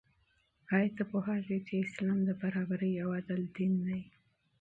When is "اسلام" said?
1.83-2.19